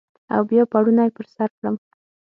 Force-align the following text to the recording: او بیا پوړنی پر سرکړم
او 0.33 0.41
بیا 0.49 0.63
پوړنی 0.71 1.09
پر 1.15 1.25
سرکړم 1.35 1.75